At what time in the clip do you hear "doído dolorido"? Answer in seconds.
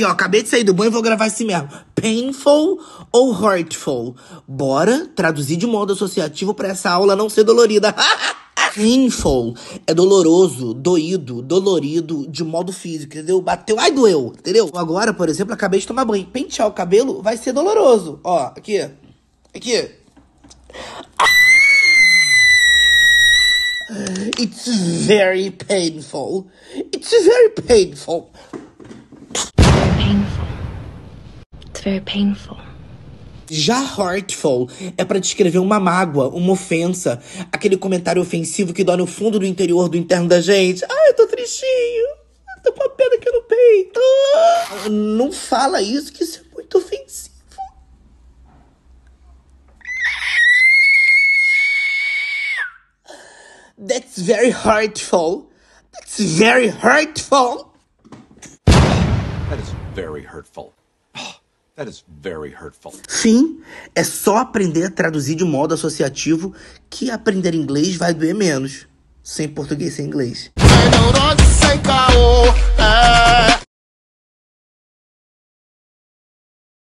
10.72-12.26